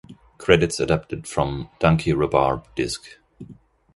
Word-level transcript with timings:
Credits 0.39 0.79
adapted 0.79 1.27
from 1.27 1.69
"Donkey 1.77 2.11
Rhubarb" 2.11 2.65
disc. 2.73 3.03